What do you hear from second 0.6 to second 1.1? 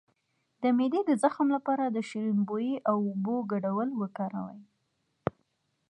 د معدې